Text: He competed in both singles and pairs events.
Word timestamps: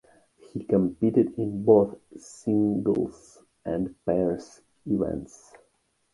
He 0.51 0.63
competed 0.63 1.35
in 1.37 1.63
both 1.63 1.95
singles 2.17 3.37
and 3.63 3.93
pairs 4.03 4.63
events. 4.87 5.51